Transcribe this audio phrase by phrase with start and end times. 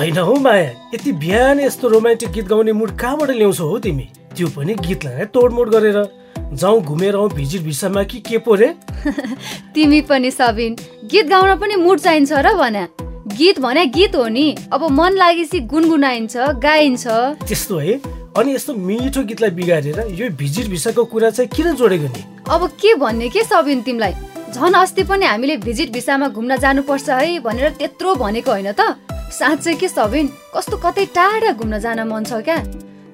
[0.00, 0.90] होइन हौ माया?
[0.94, 4.08] यति बिहान यस्तो रोमान्टिक गीत गाउने मुड कहाँबाट ल्याउँछौ हो तिमी?
[4.36, 5.98] त्यो पनि गीतलाई तोडमोड गरेर।
[6.52, 8.74] जाउँ घुमेर आउँ भिजिट भिसामा कि के पो रे?
[9.74, 12.86] तिमी पनि सबिन गीत गाउन पनि मुड चाहिन्छ र भने।
[13.36, 17.06] गीत भने गीत हो नि। अब मन लागेपछि गुनगुनाइन्छ गाइन्छ।
[17.48, 18.00] त्यस्तो है?
[18.36, 22.24] अनि यस्तो मिठो गीतलाई बिगारेर यो भिजिट भिसाको कुरा चाहिँ किन जोडेको नि?
[22.50, 24.14] अब के भन्ने के सबिन तिमीलाई?
[24.50, 28.98] झन् अस्ति पनि हामीले भिजिट भिसामा घुम्न जानुपर्छ है भनेर त्यत्रो भनेको होइन त।
[29.30, 30.26] साँच्चै के सबिन?
[30.54, 32.58] कस्तो कतै टाढा घुम्न जान मन छ क्या?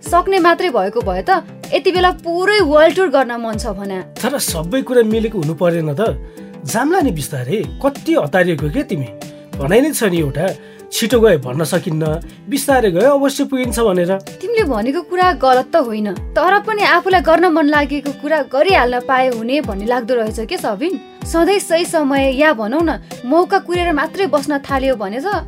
[0.00, 4.38] सक्ने मात्रै भएको भए त यति बेला पुरै वर्ल्ड टुर गर्न मन छ भने। तर
[4.40, 6.16] सबै कुरा मिलेको हुनु परेन त।
[6.64, 9.08] जाम्ला नि बिस्तारै कति हतारिएको के तिमी?
[9.60, 10.46] भनाइ नै छ नि एउटा
[10.88, 12.04] छिटो गए भन्न सकिन्न
[12.48, 17.44] बिस्तारै गए अवश्य पुगिन्छ भनेर। तिमीले भनेको कुरा गलत त होइन तर पनि आफूलाई गर्न
[17.52, 20.94] मन लागेको कुरा गरिहाल्न पाए हुने भन्ने लाग्दो रहेछ के सबिन?
[21.26, 25.42] सधैँ सही समय या भनौँ न मौका कुरेर मात्रै बस्न थाल्यो भने त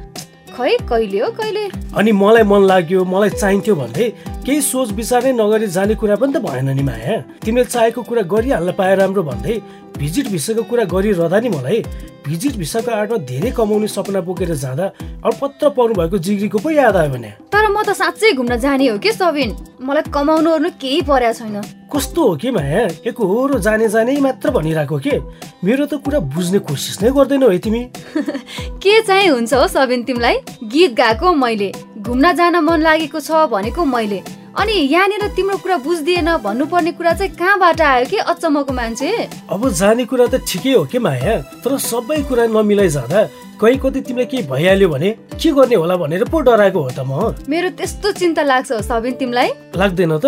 [0.50, 1.64] खै कहिले हो कहिले?
[1.94, 4.06] अनि मलाई मन लाग्यो मलाई चाहिन्थ्यो भन्दै
[4.42, 8.70] केही सोच विचारै नगरी जाने कुरा पनि त भएन नि माया। तिमीले चाहेको कुरा गरिहाल्न
[8.74, 9.54] पाए राम्रो भन्दै
[9.98, 11.82] भिजिट भिसाको कुरा गरिरहँदा नि मलाई
[12.26, 14.86] भिजिट भिसाको आडमा धेरै कमाउने सपना बोकेर जाँदा
[15.26, 18.98] अल्पत्र पर्नु भएको जिग्रीको पो याद आयो भने। तर म त साँच्चै घुम्न जाने हो
[19.02, 19.50] कि सबिन
[19.82, 21.56] मलाई कमाउनु ओर्नु केही परेको छैन।
[21.90, 22.82] कस्तो हो कि माया?
[23.10, 25.18] एकहोरो जाने जाने मात्र भनिरहेको के?
[25.66, 27.82] मेरो त कुरा बुझ्ने कोसिस नै गर्दैनौ है तिमी।
[28.82, 30.36] के चाहिँ हुन्छ हो सबिन तिमीलाई?
[30.62, 34.22] गीत गाएको मैले। घुम्न जान मन लागेको छ भनेको मैले।
[34.58, 39.10] अनि यहाँनिर तिम्रो कुरा बुझ्दिएन भन्नुपर्ने कुरा चाहिँ कहाँबाट आयो कि अचम्मको मान्छे?
[39.46, 41.62] अब जाने कुरा त ठिकै हो कि माया?
[41.62, 43.20] तर सबै कुरा नमिलाई जाँदा
[43.54, 47.38] कहीँ कतै तिमीलाई केही भइहाल्यो भने के गर्ने होला भनेर पो डराएको हो त म?
[47.46, 50.26] मेरो त्यस्तो चिन्ता लाग्छ सबिन तिमीलाई। लाग्दैन त।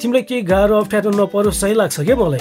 [0.00, 2.40] तिमीलाई केही गाह्रो अप्ठ्यारो नपरोस् सही लाग्छ क्या मलाई?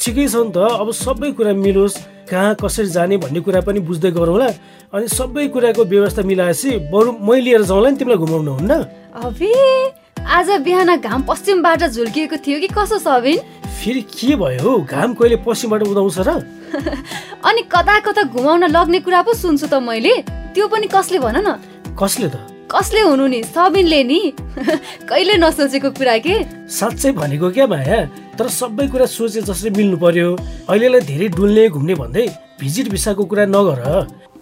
[0.00, 4.16] ठिकै छ नि त। अब सबै कुरा मिलोस्। कहाँ कसरी जाने भन्ने कुरा पनि बुझ्दै
[4.16, 4.48] गरौँला।
[4.96, 8.72] अनि सबै कुराको व्यवस्था मिलाएपछि बरु मै लिएर जाउँला नि तिमीलाई घुमाउनु हुन्न?
[10.26, 13.38] आज बिहान घाम पश्चिमबाट झुल्किएको थियो कि कसो सबिन?
[13.80, 14.78] फेरि के भयो हौ?
[14.84, 16.30] घाम कहिले पश्चिमबाट उदाउँछ र?
[17.48, 20.14] अनि कता कता घुमाउन लग्ने कुरा पो सुन्छु त मैले।
[20.54, 21.56] त्यो पनि कसले भन न?
[21.96, 22.36] कसले त?
[22.70, 23.42] कसले हुनु नि?
[23.48, 24.20] सबिनले नि?
[25.08, 26.34] कहिले नसोचेको कुरा के?
[26.68, 28.04] साँच्चै भनेको क्या माया?
[28.38, 30.28] तर सबै कुरा सोचे जसरी मिल्नु पर्यो।
[30.68, 32.26] अहिलेलाई धेरै डुल्ने घुम्ने भन्दै
[32.60, 33.80] भिजिट भिसाको कुरा नगर।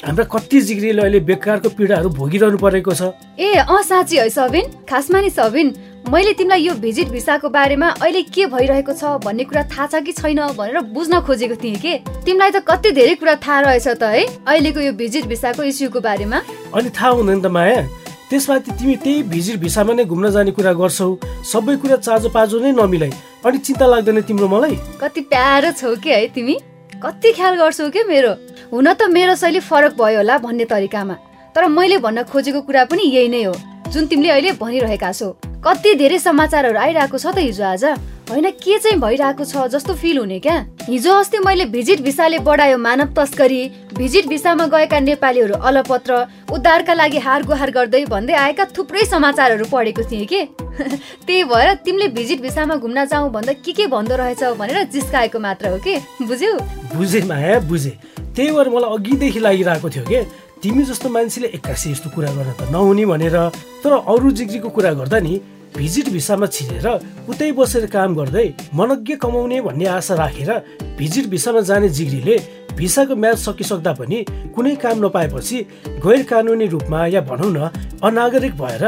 [0.04, 3.02] हाम्रा कति जिग्रीले अहिले बेकारको पीडाहरू भोगिरहनु परेको छ।
[3.34, 5.74] ए अँ साँच्ची है सबिन खासमा नि सबिन
[6.06, 10.12] मैले तिमीलाई यो भिजिट भिसाको बारेमा अहिले के भइरहेको छ भन्ने कुरा थाहा छ कि
[10.14, 11.94] छैन भनेर बुझ्न खोजेको थिएँ के?
[12.22, 14.22] तिमीलाई त कति धेरै कुरा थाहा रहेछ त है?
[14.46, 16.38] अहिलेको यो भिजिट भिसाको इस्युको बारेमा।
[16.78, 17.82] अनि थाहा हुँदैन त माया।
[18.30, 21.10] त्यसमाथि तिमी त्यही भिजिट भिसामा नै घुम्न जाने कुरा गर्छौ।
[21.42, 24.78] सबै कुरा चाजो पाजो नै नमिलाई अनि चिन्ता लाग्दैन तिम्रो मलाई?
[25.02, 26.56] कति प्यारो छौ के है तिमी?
[27.02, 28.30] कति ख्याल गर्छौ के मेरो?
[28.74, 31.14] हुन त मेरो शैली फरक भयो होला भन्ने तरिकामा।
[31.54, 33.54] तर मैले भन्न खोजेको कुरा पनि यही नै हो।
[33.86, 35.30] जुन तिमीले अहिले भनिरहेका छौ।
[35.62, 37.84] कति धेरै समाचारहरू आइरहेको छ त हिजो आज।
[38.30, 40.54] होइन के चाहिँ भइरहेको छ जस्तो फिल हुने क्या?
[40.82, 43.60] हिजो अस्ति मैले भिजिट भिसाले बढायो मानव तस्करी।
[43.96, 50.02] भिजिट भिसामा गएका नेपालीहरू अलपत्र उद्धारका लागि हार गुहार गर्दै भन्दै आएका थुप्रै समाचारहरू पढेको
[50.02, 50.44] थिएँ कि?
[51.26, 55.68] त्यही भएर तिमीले भिजिट भिसामा घुम्न जाउँ भन्दा के के भन्दो रहेछ भनेर जिस्काएको मात्र
[55.68, 55.96] हो कि?
[56.22, 56.52] बुझ्यौ?
[56.96, 57.98] बुझे माया बुझे।
[58.36, 60.20] त्यही भएर मलाई अघिदेखि लागिरहेको थियो कि?
[60.62, 63.36] तिमी जस्तो मान्छेले एक्कासी यस्तो कुरा गर्न त नहुने भनेर
[63.84, 65.40] तर अरू जिग्रीको कुरा गर्दा नि
[65.76, 66.86] भिजिट भिसामा छिरेर
[67.28, 70.50] उतै बसेर काम गर्दै मनज्ञ कमाउने भन्ने आशा राखेर
[70.98, 72.36] भिजिट भिसामा जाने जिग्रीले
[72.78, 74.18] भिसाको म्याच सकिसक्दा पनि
[74.54, 75.58] कुनै काम नपाएपछि
[76.04, 77.70] गैर कानुनी रूपमा या भनौँ न
[78.08, 78.84] अनागरिक भएर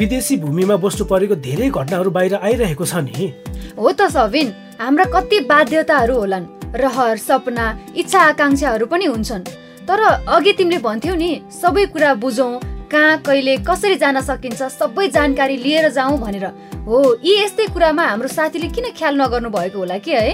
[0.00, 3.32] विदेशी भूमिमा बस्नु परेको धेरै घटनाहरू बाहिर आइरहेको छ नि।
[3.78, 6.46] हो त सबिन हाम्रा कति बाध्यताहरू होलान्
[6.82, 7.66] रहर सपना
[7.96, 9.44] इच्छा आकाङ्क्षाहरू पनि हुन्छन्।
[9.88, 10.00] तर
[10.36, 12.52] अघि तिमीले भन्थ्यौ नि सबै कुरा बुझौँ
[12.94, 16.44] कहाँ कहिले कसरी जान सकिन्छ सबै जानकारी लिएर जाउँ भनेर।
[16.86, 20.30] हो यी यस्तै कुरामा हाम्रो साथीले किन ख्याल नगर्नु भएको होला कि है?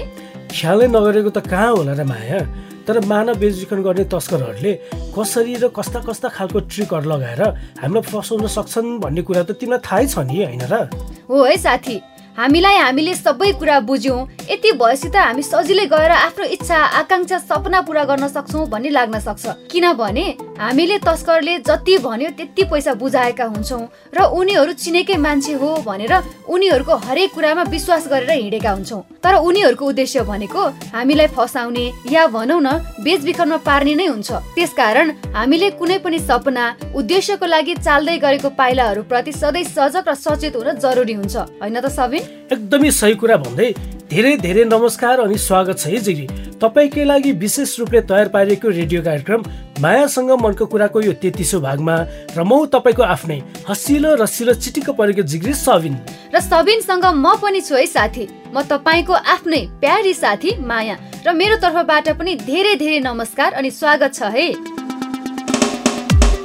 [0.53, 2.39] ख्यालै नगरेको त कहाँ होला र माया?
[2.85, 4.73] तर मानव बेचबिखन गर्ने तस्करहरूले
[5.17, 7.41] कसरी र कस्ता कस्ता खालको ट्रिकहरू लगाएर
[7.81, 10.85] हामीलाई फसाउन सक्छन् भन्ने कुरा त तिमीलाई थाहै छ नि होइन र?
[11.29, 11.97] हो है साथी।
[12.37, 14.19] हामीलाई हामीले सबै कुरा बुझ्यौँ
[14.51, 19.45] यति भएपछि हामी सजिलै गएर आफ्नो इच्छा आकाङ्क्षा सपना पुरा गर्न सक्छौँ भन्ने लाग्न सक्छ।
[19.71, 20.25] किनभने
[20.59, 23.81] हामीले तस्करले जति भन्यो त्यति पैसा बुझाएका हुन्छौँ
[24.11, 26.13] र उनीहरू चिनेकै मान्छे हो भनेर
[26.45, 30.61] उनीहरूको हरेक कुरामा विश्वास गरेर हिँडेका हुन्छौँ। तर उनीहरूको उद्देश्य भनेको
[30.91, 32.69] हामीलाई फसाउने या भनौँ न
[32.99, 39.31] बेचबिखनमा पार्ने नै हुन्छ। त्यसकारण हामीले कुनै पनि सपना उद्देश्यको लागि चाल्दै गरेको पाइलाहरू प्रति
[39.31, 42.21] सधैँ सजग र सचेत हुन जरुरी हुन्छ। होइन त सबिन?
[42.51, 43.71] एकदमै सही कुरा भन्दै
[44.11, 46.25] धेरै धेरै नमस्कार अनि स्वागत छ है जिग्री
[46.61, 49.43] तपाईँकै लागि विशेष रूपले तयार पारिएको रेडियो कार्यक्रम
[49.79, 51.95] मायासँग मनको कुराको यो तेत्तिसो भागमा
[52.35, 53.37] र म तपाईँको आफ्नै
[53.69, 55.95] हसिलो रसिलो चिटिक्क परेको जिग्री सबिन
[56.35, 61.55] र सबिनसँग म पनि छु है साथी। म तपाईँको आफ्नै प्यारी साथी माया र मेरो
[61.63, 64.47] तर्फबाट पनि धेरै धेरै नमस्कार अनि स्वागत छ है।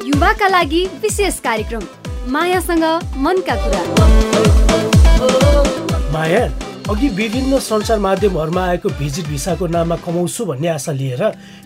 [0.06, 1.82] युवाका लागि विशेष कार्यक्रम
[2.30, 2.86] मायासँग
[3.26, 3.82] मनका कुरा।
[6.14, 6.46] माया
[6.90, 11.22] अघि विभिन्न सञ्चार माध्यमहरूमा आएको भिजिट भिसाको नाममा कमाउँछु भन्ने आशा लिएर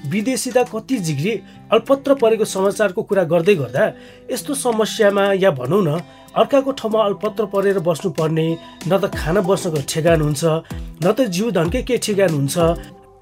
[0.08, 1.32] विदेशिता कति जिग्री
[1.72, 3.84] अल्पत्र परेको समाचारको कुरा गर्दै गर्दा
[4.32, 6.00] यस्तो समस्यामा या भनौँ न
[6.40, 8.49] अर्काको ठाउँमा अल्पत्र परेर बस्नुपर्ने
[8.88, 10.44] न त खाना बस्नको ठेगान हुन्छ
[11.05, 12.56] न त जीवधनकै के ठेगान हुन्छ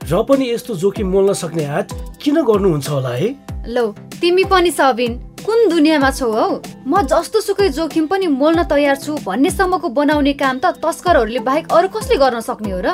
[0.06, 1.92] र पनि यस्तो जोखिम मोल्न सक्ने आँट
[2.22, 3.28] किन गर्नुहुन्छ होला है?
[3.66, 3.86] लौ
[4.22, 6.48] तिमी पनि सबिन। कुन दुनियाँमा छौ हौ?
[6.86, 11.88] म जस्तो सुकै जोखिम पनि मोल्न तयार छु भन्नेसम्मको बनाउने काम त तस्करहरूले बाहेक अरू
[11.88, 12.88] कसले गर्न सक्ने हो र?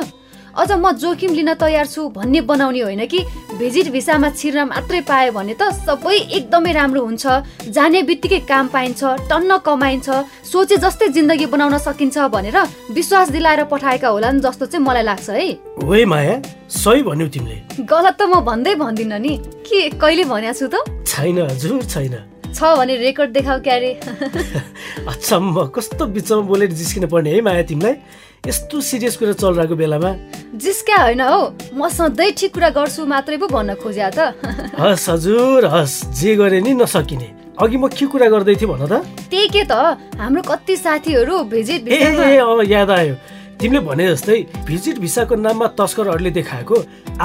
[0.55, 3.21] अझ म जोखिम लिन तयार छु भन्ने बनाउने होइन कि?
[3.59, 7.25] भिजिट भिसामा छिर्न मात्रै पायो भने त सबै एकदमै राम्रो हुन्छ।
[7.75, 10.09] जाने बित्तिकै काम पाइन्छ टन्न कमाइन्छ
[10.47, 12.59] सोचे जस्तै जिन्दगी बनाउन सकिन्छ भनेर
[12.95, 15.47] विश्वास दिलाएर पठाएका होलान् जस्तो चाहिँ मलाई लाग्छ है।
[15.83, 16.35] ओए माया
[16.71, 19.35] सही भन्यौ तिमीले। गलत त म भन्दै भन्दिनँ नि।
[19.67, 20.87] के कहिले भन्या छु त?
[21.03, 23.91] छैन हजुर छैन। छ भने रेकर्ड देखाऊ क्यारे।
[25.11, 27.95] अचम्म कस्तो बिचमा बोलेर जिस्किनु पर्ने है माया तिमीलाई?
[28.47, 30.11] यस्तो सिरियस कुरा चलिरहेको बेलामा।
[30.55, 31.41] जिस्क्या होइन हौ।
[31.75, 34.19] म सधैँ ठिक कुरा गर्छु मात्रै पो भन्न खोज्या त।
[34.81, 39.03] हस् हजुर हस् जे गरे नि नसकिने। अघि म के कुरा गर्दै थिएँ भन त।
[39.31, 39.73] त्यही के त?
[40.21, 42.39] हाम्रो कति साथीहरू भिजिट ए
[42.71, 43.15] याद आयो।
[43.61, 46.77] तिमीले भने जस्तै भिजिट भिसाको नाममा तस्करहरूले देखाएको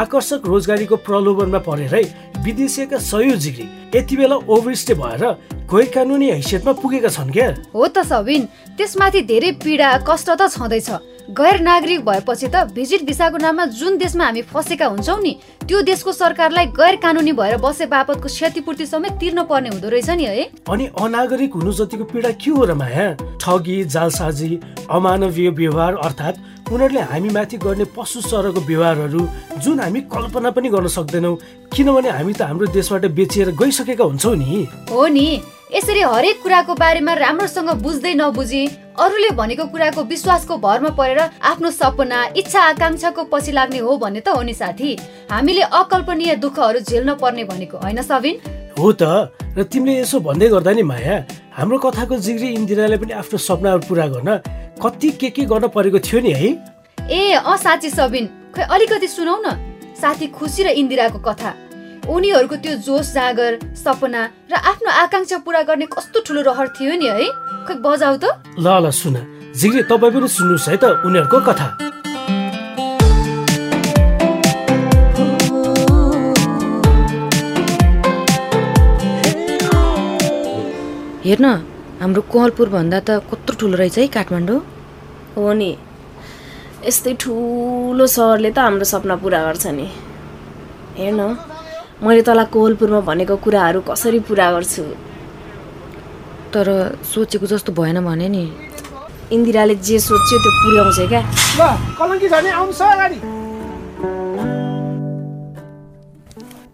[0.04, 2.04] आकर्षक रोजगारीको प्रलोभनमा परेरै
[2.46, 3.66] विदेशीका सयौँ जिग्री
[3.96, 5.24] यति बेला ओभरस्टे भएर
[5.70, 7.48] गैर कानुनी हैसियतमा पुगेका छन् क्या?
[7.70, 10.90] हो त सबिन त्यसमाथि धेरै पीडा कष्ट त छँदैछ।
[11.30, 15.34] गैर नागरिक भएपछि त भिजिट भिसाको नाममा जुन देशमा हामी फसेका हुन्छौँ नि
[15.70, 20.26] त्यो देशको सरकारलाई गैर कानुनी भएर बसे बापतको क्षतिपूर्ति समेत तिर्न पर्ने हुँदो रहेछ नि
[20.26, 20.44] है।
[20.74, 23.06] अनि अनागरिक हुनु जतिको पीडा के हो र माया?
[23.38, 24.50] ठगी जालसाजी
[24.90, 29.22] अमानवीय व्यवहार अर्थात् उनीहरूले हामी माथि गर्ने पशु सरको व्यवहारहरू
[29.62, 31.38] जुन हामी कल्पना पनि गर्न सक्दैनौँ
[31.78, 35.30] किनभने हामी त हाम्रो देशबाट बेचिएर गइसकेका हुन्छौँ नि। हो नि।
[35.70, 38.62] यसरी हरेक कुराको बारेमा राम्रोसँग बुझ्दै नबुझी
[38.98, 44.34] अरूले भनेको कुराको विश्वासको भरमा परेर आफ्नो सपना इच्छा आकाङ्क्षाको पछि लाग्ने हो भन्ने त
[44.34, 44.98] हो नि साथी।
[45.30, 48.42] हामीले अकल्पनीय दुःखहरू झेल्न पर्ने भनेको होइन सबिन
[48.80, 51.16] हो त र तिमीले यसो भन्दै गर्दा नि माया
[51.54, 54.30] हाम्रो कथाको जिग्री इन्दिराले पनि आफ्नो सपनाहरू पुरा गर्न
[54.82, 56.50] कति के के गर्न परेको थियो नि है?
[56.98, 58.26] ए अँ साँच्ची सबिन
[58.58, 59.48] खै अलिकति सुनौ न।
[60.02, 61.54] साथी खुसी र इन्दिराको कथा।
[62.10, 67.06] उनीहरूको त्यो जोस जागर सपना र आफ्नो आकाङ्क्षा पुरा गर्ने कस्तो ठुलो रहर थियो नि
[67.06, 67.28] है?
[67.68, 68.26] खै बजाऊ त।
[68.58, 69.16] ल ल सुन।
[69.54, 71.68] जिग्री तपाईँ पनि सुन्नुहोस् है त उनीहरूको कथा।
[81.26, 81.48] हेर्न
[82.02, 84.60] हाम्रो कोहलपुर भन्दा त कत्रो ठुलो रहेछ है काठमाडौँ?
[85.38, 85.72] हो नि।
[86.90, 89.88] यस्तै ठुलो सहरले त हाम्रो सपना पुरा गर्छ नि।
[90.98, 91.22] हेर्न।
[92.00, 94.84] मैले तँलाई कोहलपुरमा भनेको कुराहरू कसरी पुरा गर्छु?
[96.54, 96.68] तर
[97.04, 98.44] सोचेको जस्तो भएन भने नि।
[99.36, 101.22] इन्दिराले जे सोच्यो त्यो पुर्याउँछ क्या।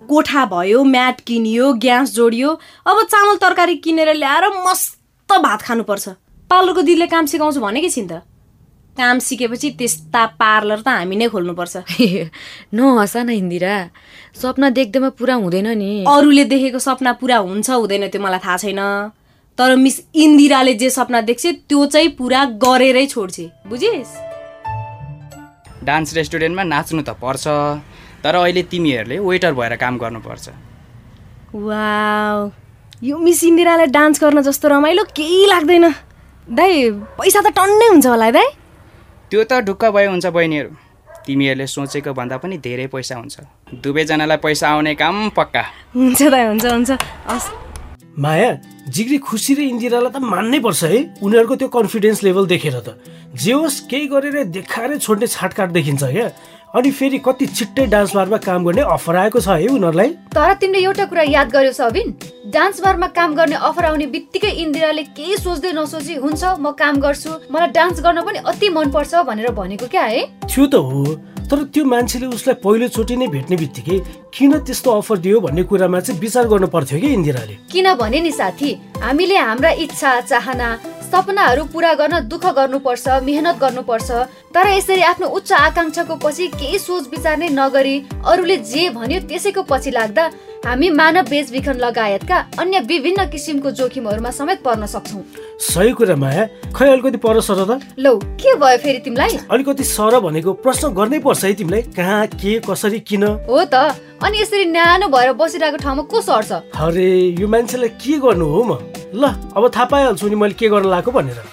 [0.10, 2.50] कोठा भयो म्याट किनियो ग्यास जोडियो
[2.86, 6.06] अब चामल तरकारी किनेर ल्याएर मस्त भात खानुपर्छ।
[6.50, 8.22] पार्लरको दिदीले काम सिकाउँछु भनेकै छिन् त।
[8.98, 11.76] काम सिकेपछि त्यस्ता पार्लर त हामी नै खोल्नुपर्छ।
[12.74, 13.76] नहसा न इन्दिरा
[14.42, 18.82] सपना देख्दैमा पुरा हुँदैन नि। अरूले देखेको सपना पुरा हुन्छ हुँदैन त्यो मलाई थाहा छैन।
[19.58, 24.12] तर मिस इन्दिराले जे सपना देख्छ त्यो चाहिँ पुरा गरेरै छोड्छे। बुझिस्?
[25.84, 27.46] डान्स रेस्टुरेन्टमा नाच्नु त पर्छ
[28.24, 30.46] तर अहिले तिमीहरूले वेटर भएर काम गर्नुपर्छ।
[31.54, 32.38] वाउ।
[33.04, 35.86] यो मिस इन्दिरालाई डान्स गर्न जस्तो रमाइलो केही लाग्दैन।
[36.48, 36.74] दाइ
[37.20, 38.48] पैसा त टन्नै हुन्छ होला है दाइ।
[39.32, 40.70] त्यो त ढुक्क भए हुन्छ बहिनीहरू।
[41.26, 43.36] तिमीहरूले सोचेको भन्दा पनि धेरै पैसा हुन्छ।
[43.74, 45.64] दुवैजनालाई पैसा आउने काम पक्का।
[45.96, 46.92] हुन्छ दाइ हुन्छ हुन्छ।
[47.28, 47.50] हस्।
[48.20, 48.52] माया
[48.90, 53.02] जिग्री खुसी र इन्दिरालाई त मान्नै पर्छ है। उनीहरूको त्यो कन्फिडेन्स लेभल देखेर त।
[53.36, 56.28] जे होस् केही गरेर देखाएरै छोड्ने छाटकाट देखिन्छ क्या।
[56.76, 60.10] अनि फेरि कति छिट्टै डान्स बारमा काम गर्ने अफर आएको छ है उनीहरूलाई?
[60.36, 62.14] तर तिमीले एउटा कुरा याद गर्यो सबिन
[62.52, 67.32] डान्स बारमा काम गर्ने अफर आउने बित्तिकै इन्दिराले केही सोच्दै नसोची हुन्छ म काम गर्छु
[67.52, 70.22] मलाई डान्स गर्न पनि अति मनपर्छ भनेर भनेको क्या है?
[70.52, 71.04] थियो त हो।
[71.52, 73.98] तर त्यो मान्छेले उसलाई पहिलोचोटि नै भेट्ने बित्तिकै
[74.34, 77.56] किन त्यस्तो अफर दियो भन्ने कुरामा चाहिँ विचार गर्नु पर्थ्यो कि इन्दिराले?
[77.72, 80.70] किनभने नि साथी हामीले हाम्रा इच्छा चाहना
[81.06, 84.10] सपनाहरू पुरा गर्न दुःख गर्नुपर्छ मेहनत गर्नुपर्छ
[84.56, 89.62] तर यसरी आफ्नो उच्च आकाङ्क्षाको पछि केही सोच विचार नै नगरी अरूले जे भन्यो त्यसैको
[89.70, 90.24] पछि लाग्दा
[90.66, 95.22] हामी मानव बेचबिखन लगायतका अन्य विभिन्न किसिमको जोखिमहरूमा समेत पर्न सक्छौँ।
[95.62, 97.86] सही कुरा माया। खै अलिकति पर सर त?
[98.02, 99.38] लौ के भयो फेरि तिमीलाई?
[99.46, 103.24] अलिकति सर भनेको प्रश्न गर्नै पर्छ है तिमीलाई। कहाँ के कसरी किन?
[103.46, 103.94] हो त।
[104.26, 107.08] अनि यसरी न्यानो भएर बसिरहेको ठाउँमा को सर्छ अरे
[107.38, 108.72] यो मान्छेलाई के गर्नु हो म?
[109.14, 111.46] ल अब थाहा पाइहाल्छु नि मैले के गर्न लगाएको भनेर।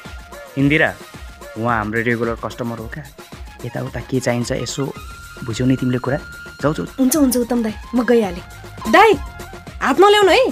[0.56, 0.88] इन्दिरा
[1.60, 3.04] उहाँ हाम्रो रेगुलर कस्टमर हो क्या?
[3.68, 4.88] यताउता के चाहिन्छ यसो
[5.46, 6.18] बुझ्यौ नि तिमीले कुरा।
[6.62, 8.44] जाउ जाउ हुन्छ हुन्छ उत्तम दाई। म गइहालेँ।
[8.92, 9.12] दाई
[9.82, 10.44] हात नल्याउनु है।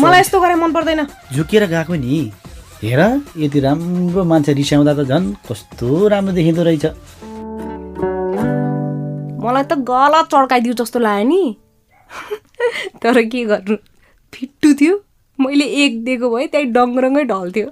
[0.00, 2.32] मलाई यस्तो गरे मन पर्दैन। झुकेर गएको नि।
[2.82, 3.00] हेर
[3.36, 6.86] यति राम्रो मान्छे रिसाउँदा त झन् कस्तो राम्रो देखिँदो रहेछ।
[9.42, 11.42] मलाई त गलत चड्काइदियो जस्तो लाग्यो नि।
[13.02, 13.76] तर के गर्नु?
[14.32, 14.94] फिट्टु थियो।
[15.40, 17.68] मैले एक दिएको भए त्यही डङ्गरङ्गै ढल्थ्यो।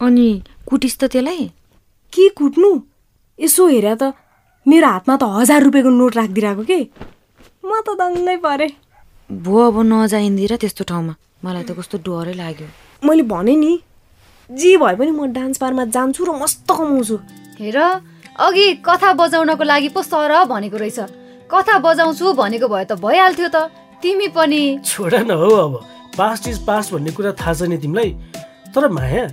[0.00, 0.28] अनि
[0.68, 1.50] कुटिस् त त्यसलाई?
[2.12, 2.70] के कुट्नु?
[3.40, 4.12] यसो हेर त।
[4.66, 6.80] मेरो हातमा त हजार रुपियाँको नोट राखिदिरहेको के?
[7.60, 8.72] म त दङ्गै परेँ।
[9.44, 12.68] भो अब नजाइन्दिर त्यस्तो ठाउँमा। मलाई त कस्तो डरै लाग्यो।
[13.04, 13.72] मैले भने नि
[14.48, 17.16] जे भए पनि म डान्स बारमा जान्छु र मस्त कमाउँछु।
[17.60, 17.78] हेर
[18.40, 20.98] अघि कथा बजाउनको लागि पो सर भनेको रहेछ।
[21.52, 23.68] कथा बजाउँछु भनेको भए त भइहाल्थ्यो त।
[24.00, 25.72] तिमी पनि। छोड न हो अब।
[26.16, 28.10] पास्ट इज पास्ट भन्ने कुरा थाहा छ नि तिमीलाई।
[28.72, 29.24] तर माया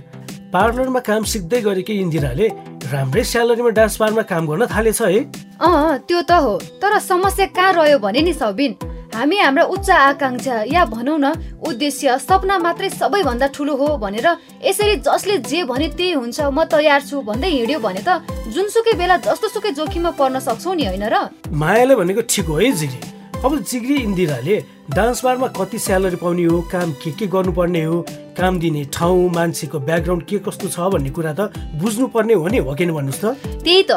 [0.52, 2.48] पार्लरमा काम सिक्दै गरेकी इन्दिराले
[2.92, 5.20] राम्रै स्यालेरीमा डान्स बारमा काम गर्न थालेछ है।
[5.60, 8.72] अँ त्यो त हो। तर समस्या कहाँ रह्यो भने नि सबिन?
[9.14, 11.26] हामी हाम्रा उच्च आकाङ्क्षा या भनौँ न
[11.68, 14.28] उद्देश्य सपना मात्रै सबैभन्दा ठुलो हो भनेर
[14.64, 19.16] यसरी जसले जे भने त्यही हुन्छ म तयार छु भन्दै हिँड्यो भने त जुनसुकै बेला
[19.28, 21.16] जस्तो सुकै जोखिममा पर्न सक्छौ नि होइन र?
[21.48, 24.56] मायाले भनेको ठिक हो है जिग्री अब जिग्री इन्दिराले
[24.94, 28.00] डान्स बारमा कति स्यालेरी पाउने हो काम के के गर्नुपर्ने हो
[28.38, 32.74] काम दिने ठाउँ मान्छेको ब्याकग्राउन्ड के कस्तो छ भन्ने कुरा त बुझ्नुपर्ने हो नि हो
[32.74, 33.34] किन भन्नुहोस् त?
[33.66, 33.92] त्यही त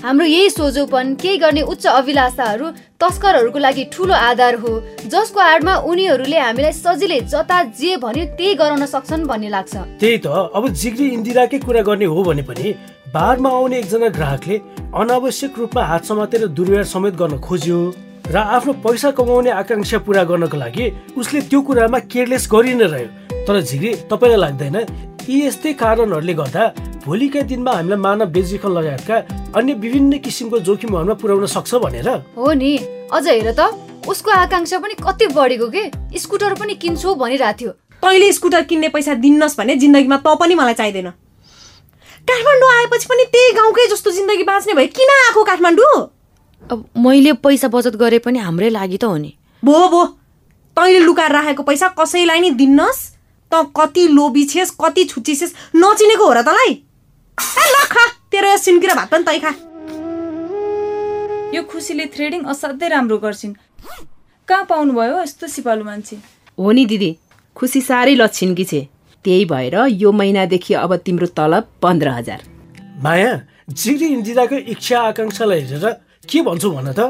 [0.00, 4.72] हाम्रो यही सोझोपन केही गर्ने उच्च अभिलाषाहरू तस्करहरूको लागि ठुलो आधार हो
[5.12, 10.26] जसको आडमा उनीहरूले हामीलाई सजिलै जता जे भन्यो त्यही गराउन सक्छन् भन्ने लाग्छ। त्यही त
[10.56, 12.74] अब जिग्री इन्दिराकै कुरा गर्ने हो भने पनि
[13.12, 14.56] बारमा आउने एकजना ग्राहकले
[14.96, 17.78] अनावश्यक रूपमा हात समातेर दुर्व्यवहार समेत गर्न खोज्यो।
[18.26, 20.84] र आफ्नो पैसा कमाउने आकाङ्क्षा पुरा गर्नको लागि
[21.16, 23.08] उसले त्यो कुरामा केयरलेस गरि नै रह्यो।
[23.46, 24.76] तर झिग्री तपाईँलाई लाग्दैन
[25.30, 26.62] यी यस्तै कारणहरूले गर्दा
[27.06, 29.16] भोलिका दिनमा हामीलाई मानव बेचिकन लगायतका
[29.54, 32.72] अन्य विभिन्न किसिमको जोखिमहरूमा पुर्याउन सक्छ भनेर। हो नि
[33.14, 33.70] अझ हेर त
[34.10, 35.84] उसको आकाङ्क्षा पनि कति बढेको के?
[36.18, 37.70] स्कुटर पनि किन्छु भनिरहेको थियो।
[38.02, 41.10] तैँले स्कुटर किन्ने पैसा दिन्नस् भने जिन्दगीमा त पनि मलाई चाहिँदैन।
[42.26, 45.94] काठमाडौँ आएपछि पनि त्यही गाउँकै जस्तो जिन्दगी बाँच्ने भए किन आएको काठमाडौँ?
[46.62, 49.32] अब मैले पैसा बचत गरे पनि हाम्रै लागि त हो नि।
[49.62, 50.04] भो भो।
[50.76, 53.00] तैँले लुकाएर राखेको पैसा कसैलाई नि दिन्नस्?
[53.52, 56.72] त कति लोभी छेस कति छुच्ची छेस नचिनेको हो र तँलाई?
[57.38, 59.52] ए, ल खा। तेरो यो सिन्किरा भात पनि तै खा।
[61.54, 63.54] यो खुसीले थ्रेडिङ असाध्यै राम्रो गर्छिन्।
[64.48, 66.16] कहाँ पाउनुभयो यस्तो सिपालु मान्छे?
[66.58, 67.10] हो नि दिदी
[67.56, 68.80] खुसी साह्रै लक्षिनकी छे।
[69.24, 72.40] त्यही भएर यो महिनादेखि अब तिम्रो तलब पन्ध्र हजार।
[73.02, 73.32] माया
[73.70, 77.00] जिग्री इन्दिराको इच्छा आकाङ्क्षालाई हेरेर के भन्छु भन त?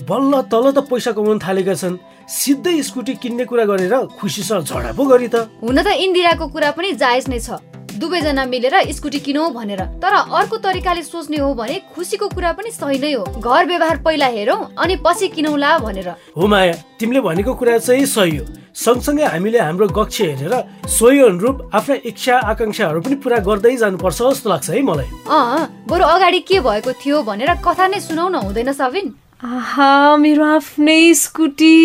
[0.00, 1.96] बल्ल तल त पैसा कमाउन थालेका छन्।
[2.28, 6.92] सिधै स्कुटी किन्ने कुरा गरेर खुसीसँग झडा पो गरी त। हुन त इन्दिराको कुरा पनि
[7.00, 7.56] जायज नै छ।
[7.98, 12.98] दुवैजना मिलेर स्कुटी किनौँ भनेर। तर अर्को तरिकाले सोच्ने हो भने खुसीको कुरा पनि सही
[12.98, 17.78] नै हो। घर व्यवहार पहिला हेरौँ अनि पछि किनौँला भनेर। हो माया तिमीले भनेको कुरा
[17.78, 18.44] चाहिँ सही हो।
[18.76, 20.54] सँगसँगै हामीले हाम्रो गक्ष हेरेर
[20.88, 26.04] सोही अनुरूप आफ्ना इच्छा आकाङ्क्षाहरू पनि पुरा गर्दै जानुपर्छ जस्तो लाग्छ है मलाई। अँ बरु
[26.04, 29.14] अगाडि के भएको थियो भनेर कथा नै सुनाउन हुँदैन सबिन?
[29.44, 31.76] आहा मेरो आफ्नै स्कुटी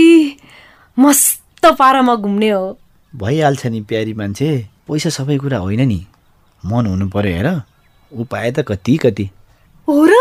[0.97, 2.77] मस्त पारामा घुम्ने हो।
[3.13, 4.51] भइहाल्छ नि प्यारी मान्छे।
[4.91, 6.05] पैसा सबै कुरा होइन नि।
[6.65, 7.61] मन हुनु पर्यो हेर।
[8.11, 9.29] उपाय त कति कति।
[9.87, 10.13] हो र?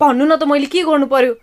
[0.00, 1.34] भन्नु न त मैले के गर्नु पर्यो?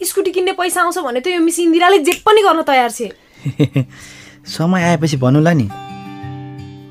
[0.00, 3.08] स्कुटी किन्ने पैसा आउँछ भने त यो मिस इन्दिराले जे पनि गर्न तयार छे।
[4.44, 5.64] समय आएपछि भन्नुला नि।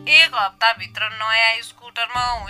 [0.09, 2.49] एक हप्ताभित्र नयाँ स्कुटरमा हुँ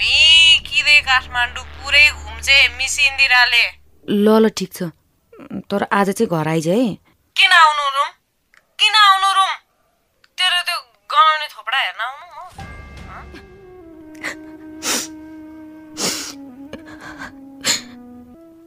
[0.64, 3.64] किँदै काठमाडौँ पुरै घुम्छे मिस इन्दिराले।
[4.08, 4.84] ल ल ठिक छ।
[5.68, 6.80] तर आज चाहिँ घर आइज है।
[7.36, 8.10] किन आउनु रुम?
[8.80, 9.52] किन आउनु रुम?
[10.40, 12.38] तेरो त्यो गनाउने थोपडा हेर्न आउनु म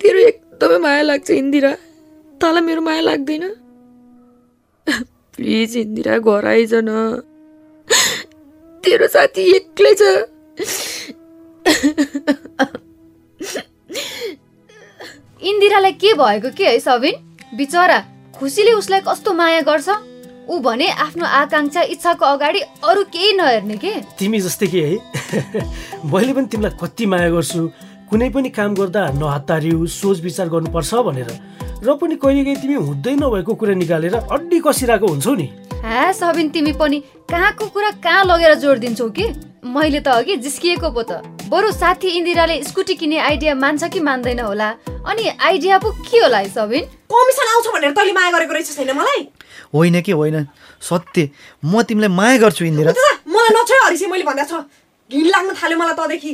[0.00, 1.72] तेरो एकदमै माया लाग्छ इन्दिरा
[2.40, 3.44] तँलाई मेरो माया लाग्दैन
[5.34, 6.90] प्लिज इन्दिरा घर आइज न
[8.84, 10.02] तेरो साथी एक्लै छ
[15.50, 17.14] इन्दिरालाई के भएको के है सबिन
[17.56, 17.98] बिचरा
[18.38, 19.88] खुसीले उसलाई कस्तो माया गर्छ
[20.48, 23.92] ऊ भने आफ्नो आकाङ्क्षा इच्छाको अगाडि अरू केही नहेर्ने के?
[24.18, 24.96] तिमी जस्तै कि है?
[26.12, 27.62] मैले पनि तिमीलाई कति माया गर्छु।
[28.10, 31.30] कुनै पनि काम गर्दा नहतारिउ सोच विचार गर्नुपर्छ भनेर।
[31.86, 35.46] र पनि कहिलेकाहीँ तिमी हुँदै नभएको कुरा निकालेर अड्डी कसिरहेको हुन्छौ नि।
[35.86, 36.98] ह्या सबिन तिमी पनि
[37.30, 39.26] कहाँको कुरा कहाँ लगेर जोड दिन्छौ कि?
[39.62, 44.40] मैले त अघि जिस्किएको पो त। बरु साथी इन्दिराले स्कुटी किन्ने आइडिया मान्छ कि मान्दैन
[44.40, 44.68] होला?
[45.06, 46.82] अनि आइडिया पो के होला है सबिन?
[47.06, 49.20] कमिसन आउँछ भनेर तैँले माया गरेको रहेछ छैन मलाई?
[49.72, 50.46] होइन कि होइन?
[50.80, 51.28] सत्य।
[51.64, 52.92] म तिमीलाई माया गर्छु इन्दिरा।
[53.24, 54.68] मलाई नछोय हरिसी मैले भन्दा छ।
[55.10, 56.32] घिन लाग्न थाल्यो मलाई तँदेखि।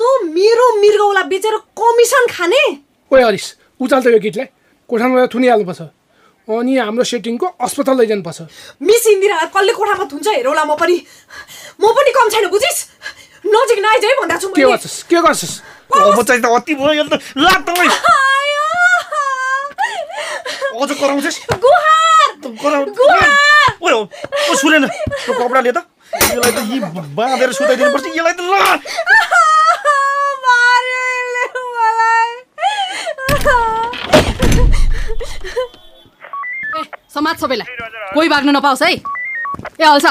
[0.00, 2.62] तँ मेरो मृगौला बेचेर कमिसन खाने?
[3.12, 3.46] ओए हरिस
[3.80, 4.46] उचाल त यो गीतलाई
[4.90, 5.82] कोठामा गएर थुनिहाल्नुपर्छ।
[6.48, 8.40] अनि हाम्रो सेटिङको अस्पताल लैजानुपर्छ।
[8.82, 10.96] मिस इन्दिरालाई कसले कोठामा थुन्छ हेरौला म पनि।
[11.78, 12.78] म पनि कम छैन बुझिस्?
[13.46, 14.96] नजिक नआइज है भन्दा छु के मैले। गर्छस्?
[15.06, 15.54] के गर्छस्?
[15.92, 18.66] अब चाहिँ त अति भयो यो त। ला तपाईँ आयो!
[20.82, 21.38] अझ कराउँछस्?
[22.62, 22.82] कराउ
[23.82, 25.78] ओए ओ सुनेन त्यो कपडा ले त।
[26.12, 26.78] यसलाई त यी
[27.16, 28.54] बाँधेर सुताइदिनुपर्छ यसलाई त ल।
[37.12, 37.68] समाज सबैलाई
[38.14, 40.06] कोही भाग्नु नपाओस् है। ए हल्छ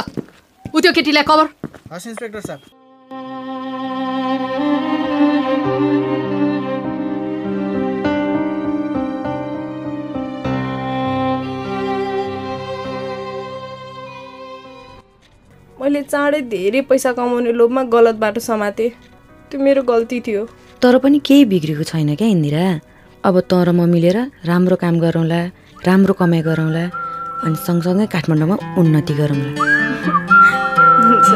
[0.73, 1.47] उ त्यो केटीलाई कभर?
[1.93, 2.80] हस् इन्सपेक्टर साहब।
[15.81, 18.89] मैले चाँडै धेरै पैसा कमाउने लोभमा गलत बाटो समातेँ।
[19.49, 20.41] त्यो मेरो गल्ती थियो।
[20.77, 22.65] तर पनि केही बिग्रेको छैन क्या इन्दिरा?
[23.25, 25.41] अब तँ र म मिलेर राम्रो काम गरौँला
[25.81, 26.83] राम्रो कमाइ गरौँला
[27.45, 29.49] अनि सँगसँगै काठमाडौँमा उन्नति गरौँला।
[31.01, 31.29] हुन्छ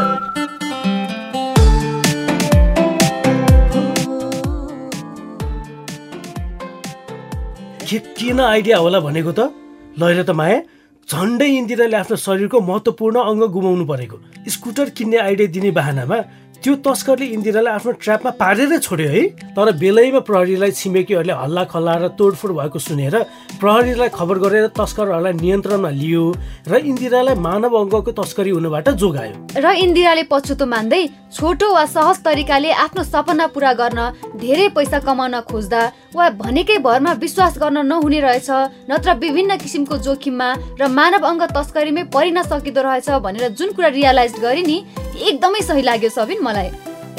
[7.90, 9.50] के किन आइडिया होला भनेको त?
[9.98, 10.58] लैर त माया
[11.06, 14.18] झन्डै इन्दिराले आफ्नो शरीरको महत्त्वपूर्ण अङ्ग गुमाउनु परेको।
[14.50, 16.18] स्कुटर किन्ने आइडिया दिने बाहनामा
[16.64, 19.24] त्यो तस्करले इन्दिरालाई आफ्नो ट्र्यापमा पारेर छोड्यो है।
[19.56, 23.16] तर बेलैमा प्रहरीलाई छिमेकीहरूले हल्ला खल्ला र तोडफोड भएको सुनेर
[23.60, 26.24] प्रहरीलाई खबर गरेर तस्करहरूलाई नियन्त्रणमा लियो
[26.72, 31.04] र इन्दिरालाई मानव अङ्गको तस्करी हुनबाट जोगायो। र इन्दिराले पछुतो मान्दै
[31.36, 34.00] छोटो वा सहज तरिकाले आफ्नो सपना पुरा गर्न
[34.40, 35.82] धेरै पैसा कमाउन खोज्दा
[36.16, 38.50] वा भनेकै भरमा विश्वास गर्न नहुने रहेछ
[38.90, 44.40] नत्र विभिन्न किसिमको जोखिममा र मानव अङ्ग तस्करीमै परिन सकिँदो रहेछ भनेर जुन कुरा रियलाइज
[44.40, 44.78] गरे नि
[45.16, 46.70] एकदमै सही लाग्यो सबिन। मलाई।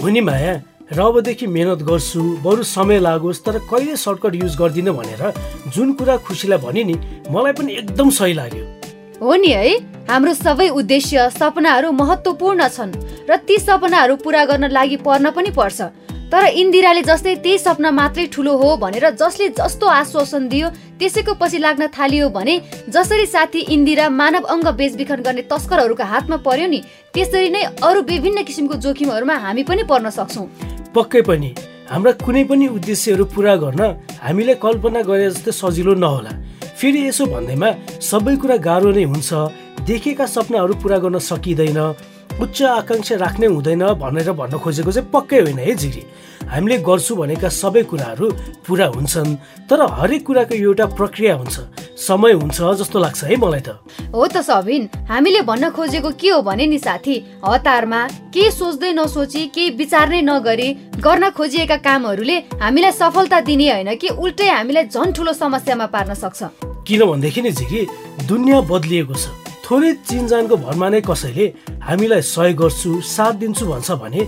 [0.03, 0.55] हो नि माया
[0.93, 5.23] र अबदेखि मेहनत गर्छु बरु समय लागोस् तर कहिले सर्टकट युज गर्दिनँ भनेर
[5.75, 6.97] जुन कुरा खुसीलाई भने नि
[7.31, 8.65] मलाई पनि एकदम सही लाग्यो।
[9.19, 9.75] हो नि है
[10.09, 12.93] हाम्रो सबै उद्देश्य सपनाहरू महत्त्वपूर्ण छन्
[13.31, 15.81] र ती सपनाहरू पुरा गर्न लागि पर्न पनि पर्छ।
[16.27, 21.59] तर इन्दिराले जस्तै त्यही सपना मात्रै ठुलो हो भनेर जसले जस्तो आश्वासन दियो त्यसैको पछि
[21.59, 22.55] लाग्न थालियो भने
[22.89, 26.81] जसरी साथी इन्दिरा मानव अङ्ग बेचबिखन गर्ने तस्करहरूको हातमा पर्यो नि
[27.15, 30.47] त्यसरी नै अरू विभिन्न किसिमको जोखिमहरूमा हामी पनि पर्न सक्छौँ।
[30.97, 31.51] पक्कै पनि।
[31.93, 33.83] हाम्रा कुनै पनि उद्देश्यहरू पुरा गर्न
[34.25, 36.33] हामीले कल्पना गरे जस्तै सजिलो नहोला।
[36.81, 37.69] फेरि यसो भन्दैमा
[38.01, 39.31] सबै कुरा गाह्रो नै हुन्छ।
[39.89, 41.81] देखेका सपनाहरू पुरा गर्न सकिँदैन।
[42.37, 46.03] उच्च आकाङ्क्षा राख्नै हुँदैन भनेर भन्न खोजेको चाहिँ पक्कै होइन है जिरी।
[46.53, 48.27] हामीले गर्छु भनेका सबै कुराहरू
[48.67, 49.31] पुरा हुन्छन्
[49.69, 51.57] तर हरेक कुराको एउटा प्रक्रिया हुन्छ
[51.97, 53.81] समय हुन्छ जस्तो लाग्छ है मलाई त।
[54.13, 58.01] हो त सबिन हामीले भन्न खोजेको के हो भने नि साथी हतारमा
[58.35, 60.69] केही सोच्दै नसोची केही विचार नै नगरी
[61.01, 66.41] गर्न खोजिएका कामहरूले हामीलाई सफलता दिने होइन कि उल्टै हामीलाई झन् ठुलो समस्यामा पार्न सक्छ।
[66.85, 67.81] किनभनेदेखि नि झिकी
[68.29, 69.25] दुनियाँ बदलिएको छ।
[69.67, 71.47] थोरै चिनजानको भरमा नै कसैले
[71.87, 74.23] हामीलाई सहयोग गर्छु साथ दिन्छु भन्छ भने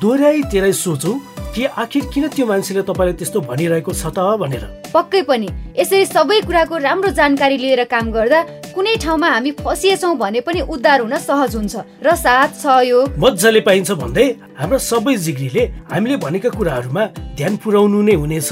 [0.00, 1.14] दोहोऱ्याइ तेह्रै सोचौँ
[1.54, 4.18] कि आखिर किन त्यो मान्छेले तपाईँलाई त्यस्तो भनिरहेको छ त?
[4.42, 8.38] भनेर। पक्कै पनि। यसरी सबै कुराको राम्रो जानकारी लिएर काम गर्दा
[8.74, 11.74] कुनै ठाउँमा हामी फसिएछौँ भने पनि उद्धार हुन सहज हुन्छ
[12.06, 14.26] र साथ सहयोग। मजाले पाइन्छ भन्दै
[14.58, 17.02] हाम्रा सबै जिग्रीले हामीले भनेका कुराहरूमा
[17.38, 18.50] ध्यान पुर्याउनु नै हुनेछ।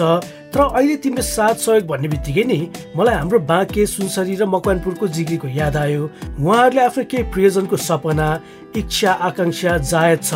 [0.53, 2.59] तर अहिले तिम्रो साथ सहयोग भन्ने बित्तिकै नि
[2.97, 6.03] मलाई हाम्रो बाँके सुनसरी र मकवानपुरको जिग्रीको याद आयो।
[6.37, 8.29] उहाँहरूले आफ्नो केही प्रियजनको सपना
[8.77, 10.33] इच्छा आकाङ्क्षा जायज छ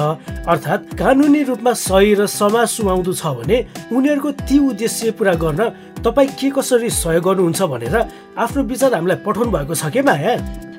[0.48, 3.58] अर्थात् कानुनी रूपमा सही र समाज सुहाउँदो छ भने
[3.92, 5.60] उनीहरूको ती उद्देश्य पुरा गर्न
[6.00, 7.96] तपाईँ के कसरी सहयोग गर्नुहुन्छ भनेर
[8.40, 10.32] आफ्नो विचार हामीलाई पठाउनु भएको छ के माया?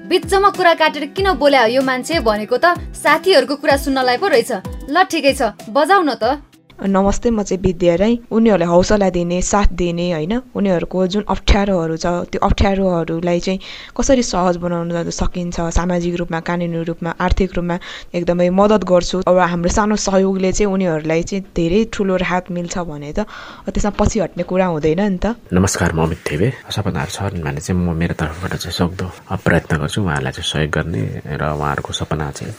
[0.09, 4.51] बिचमा कुरा काटेर किन बोल्या यो मान्छे भनेको त साथीहरूको कुरा सुन्नलाई पो रहेछ।
[4.89, 9.73] ल ठिकै छ बजाउ न त। नमस्ते म चाहिँ विद्या राई। उनीहरूलाई हौसला दिने साथ
[9.73, 10.33] दिने होइन?
[10.53, 13.59] उनीहरूको जुन अप्ठ्यारोहरू छ त्यो अप्ठ्यारोहरूलाई चाहिँ
[13.97, 15.57] कसरी सहज बनाउन सकिन्छ?
[15.73, 17.75] सामाजिक रूपमा कानुनी रूपमा आर्थिक रूपमा
[18.13, 23.11] एकदमै मद्दत गर्छु। अब हाम्रो सानो सहयोगले चाहिँ उनीहरूलाई चाहिँ धेरै ठुलो राहत मिल्छ भने
[23.17, 23.25] त
[23.73, 27.73] त्यसमा पछि हट्ने कुरा हुँदैन नि त। नमस्कार म अमित थेबे सपनाहरू छन् भने चाहिँ
[27.73, 32.53] म मेरो तर्फबाट चाहिँ सक्दो प्रयत्न गर्छु उहाँहरूलाई चाहिँ सहयोग गर्ने र उहाँहरूको सपना चाहिँ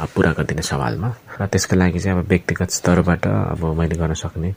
[0.00, 1.08] पुरा गरिदिने सवालमा।
[1.40, 4.50] र त्यसको लागि चाहिँ अब व्यक्तिगत स्तरबाट अब मैले गर्न सक्ने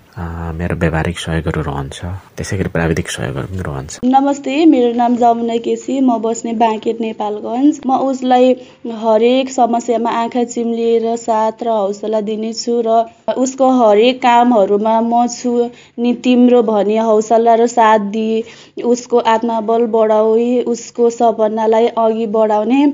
[0.59, 1.99] मेरो व्यावहारिक सहयोगहरू रहन्छ।
[2.37, 7.81] त्यसै गरी प्राविधिक सहयोगहरू पनि रहन्छ। नमस्ते मेरो नाम जमुना केसी म बस्ने बाँकेट नेपालगञ्ज।
[7.85, 8.45] म उसलाई
[9.03, 12.89] हरेक समस्यामा आँखा चिम्लिएर साथ र हौसला दिनेछु र
[13.35, 15.69] उसको हरेक कामहरूमा म छु
[15.99, 18.41] नि तिम्रो भनी हौसला र साथ दिए
[18.77, 22.85] उसको आत्मबल बढाउने उसको सपनालाई अघि बढाउने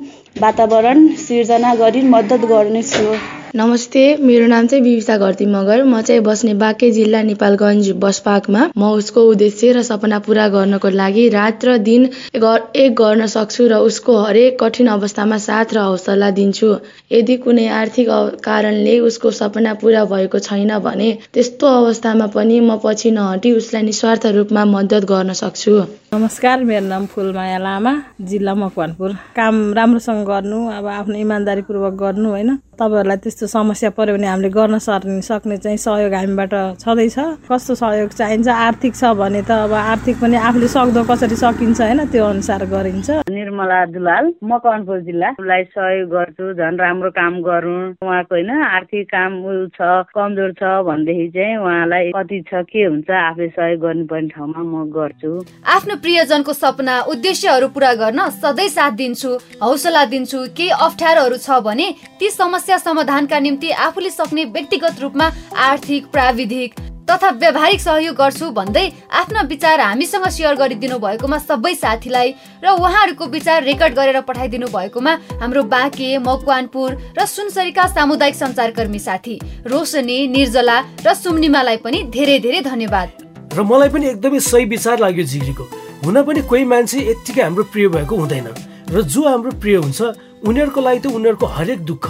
[0.42, 3.14] वातावरण सिर्जना गरी मद्दत गर्नेछु
[3.56, 8.92] नमस्ते मेरो नाम चाहिँ विविता घरती मगर। म चाहिँ बस्ने बाँके जिल्ला नेपालगञ्ज बसपाकमा। म
[8.96, 14.16] उसको उद्देश्य र सपना पुरा गर्नको लागि रात र दिन एक गर्न सक्छु र उसको
[14.20, 16.70] हरेक कठिन अवस्थामा साथ र हौसला दिन्छु।
[17.12, 18.08] यदि कुनै आर्थिक
[18.46, 24.26] कारणले उसको सपना पुरा भएको छैन भने त्यस्तो अवस्थामा पनि म पछि नहटी उसलाई निस्वार्थ
[24.38, 30.88] रूपमा मद्दत गर्न सक्छु। नमस्कार मेरो नाम फुलमाया लामा जिल्ला मकवानपुर। काम राम्रोसँग गर्नु अब
[30.88, 32.50] आफ्नो इमान्दारीपूर्वक गर्नु होइन?
[32.82, 38.48] तपाईँहरूलाई त्यस्तो समस्या पऱ्यो भने हामीले गर्न सक्ने चाहिँ सहयोग हामीबाट छँदैछ। कस्तो सहयोग चाहिन्छ?
[38.50, 43.10] आर्थिक छ भने त अब आर्थिक पनि आफूले सक्दो कसरी सकिन्छ होइन त्यो अनुसार गरिन्छ।
[43.30, 49.32] निर्मला दुलाल मकवानपुर जिल्ला। उसलाई सहयोग गर्छु झन् राम्रो काम गरौँ। उहाँको होइन आर्थिक काम
[49.46, 49.80] उयो छ
[50.16, 55.32] कमजोर छ भनेदेखि चाहिँ उहाँलाई कति छ के हुन्छ आफूले सहयोग गर्नुपर्ने ठाउँमा म गर्छु।
[55.76, 61.88] आफ्नो प्रियजनको सपना उद्देश्यहरू पुरा गर्न सधैँ साथ दिन्छु हौसला दिन्छु केही अप्ठ्यारोहरू छ भने
[62.20, 66.80] ती समस्या समाधानका निम्ति आफूले सक्ने व्यक्तिगत रूपमा आर्थिक प्राविधिक
[67.10, 73.26] तथा व्यावहारिक सहयोग गर्छु भन्दै आफ्ना विचार हामीसँग सेयर गरिदिनु भएकोमा सबै साथीलाई र उहाँहरूको
[73.26, 80.80] विचार रेकर्ड गरेर पठाइदिनु भएकोमा हाम्रो बाँके मकवानपुर र सुनसरीका सामुदायिक सञ्चारकर्मी साथी रोशनी निर्जला
[81.06, 83.10] र सुम्निमालाई पनि धेरै धेरै धन्यवाद।
[83.54, 85.64] र मलाई पनि एकदमै सही विचार लाग्यो जिग्रीको।
[86.06, 88.48] हुन पनि कोही मान्छे यत्तिकै हाम्रो प्रिय भएको हुँदैन।
[88.92, 90.02] र जो हाम्रो प्रिय हुन्छ
[90.48, 92.08] उनीहरूको लागि त उनीहरूको हरेक दुःख।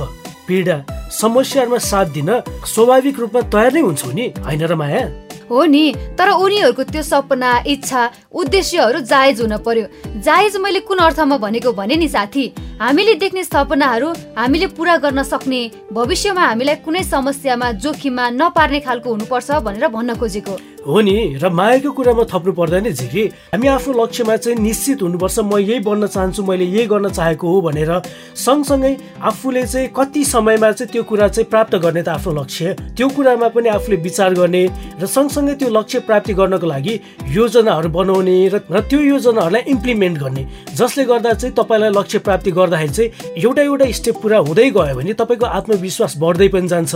[0.47, 0.77] पीडा
[1.11, 2.29] समस्याहरूमा साथ दिन
[2.67, 5.03] स्वाभाविक रूपमा तयार नै हुन्छौ नि होइन र माया?
[5.51, 5.83] हो नि
[6.17, 8.01] तर उनीहरूको त्यो सपना इच्छा
[8.31, 9.85] उद्देश्यहरू जायज हुन पर्यो।
[10.23, 12.45] जायज मैले कुन अर्थमा भनेको भने नि साथी
[12.79, 19.51] हामीले देख्ने सपनाहरू हामीले पुरा गर्न सक्ने भविष्यमा हामीलाई कुनै समस्यामा जोखिममा नपार्ने खालको हुनुपर्छ
[19.67, 21.37] भनेर भन्न खोजेको। हो नि?
[21.37, 26.07] र मायाको कुरामा थप्नु पर्दैन झिरी हामी आफ्नो लक्ष्यमा चाहिँ निश्चित हुनुपर्छ। म यही बन्न
[26.09, 27.91] चाहन्छु मैले यही गर्न चाहेको हो भनेर
[28.35, 33.07] सँगसँगै आफूले चाहिँ कति समयमा चाहिँ त्यो कुरा चाहिँ प्राप्त गर्ने त आफ्नो लक्ष्य। त्यो
[33.13, 34.63] कुरामा पनि आफूले विचार गर्ने
[34.97, 36.93] र सँगसँगै त्यो लक्ष्य प्राप्ति गर्नको लागि
[37.29, 43.37] योजनाहरू बनाउने र त्यो योजनाहरूलाई इम्प्लिमेन्ट गर्ने। जसले गर्दा चाहिँ तपाईँलाई लक्ष्य प्राप्ति गर्दाखेरि चाहिँ
[43.37, 46.93] एउटा एउटा स्टेप पुरा हुँदै गयो भने तपाईँको आत्मविश्वास बढ्दै पनि जान्छ।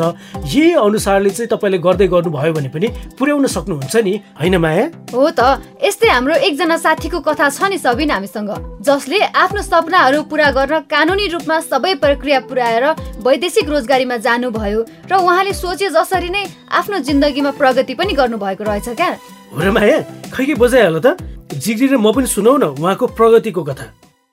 [0.50, 4.14] यही अनुसारले चाहिँ तपाईँले गर्दै गर्नुभयो भने पनि पुर्याउन सक्नु हुन्छ नि?
[4.40, 4.86] होइन माया?
[5.14, 10.50] हो त यस्तै हाम्रो एकजना साथीको कथा छ नि सबिन हामीसँग जसले आफ्नो सपनाहरू पुरा
[10.58, 12.86] गर्न कानुनी रूपमा सबै प्रक्रिया पुर्याएर
[13.26, 14.80] वैदेशिक रोजगारीमा जानुभयो
[15.12, 19.12] र उहाँले सोचे जसरी नै आफ्नो जिन्दगीमा प्रगति पनि गर्नुभएको रहेछ क्या।
[19.52, 19.98] हो र माया
[20.32, 21.18] खै के बजाइहाल्यो त?
[21.54, 23.86] जिग्री र म पनि सुनौ न उहाँको प्रगतिको कथा।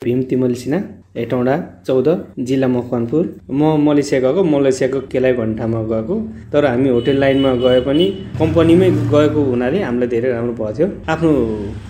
[0.02, 0.80] भीम तिमल सिन्हा
[1.16, 1.54] हेटौँडा
[1.86, 2.08] चौध
[2.48, 6.14] जिल्ला मकवानपुर। म मलेसिया गएको मलेसियाको केलाई भन्ठामा गएको।
[6.52, 8.06] तर हामी होटेल लाइनमा गए पनि
[8.38, 11.30] कम्पनीमै गएको हुनाले हामीलाई धेरै राम्रो भएको थियो। आफ्नो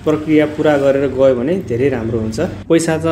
[0.05, 3.07] प्रक्रिया पुरा गरेर गयो भने धेरै राम्रो हुन्छ। पैसा त